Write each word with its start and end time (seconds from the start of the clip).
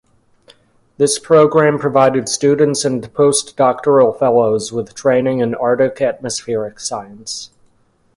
This 0.97 1.19
program 1.19 1.77
provided 1.77 2.27
students 2.27 2.83
and 2.85 3.03
postdoctoral 3.13 4.17
fellows 4.17 4.73
with 4.73 4.95
training 4.95 5.41
in 5.41 5.53
Arctic 5.53 6.01
atmospheric 6.01 6.79
science. 6.79 7.51